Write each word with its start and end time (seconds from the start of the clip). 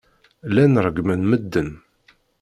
Llan 0.53 0.73
reggmen 0.85 1.21
medden. 1.29 1.69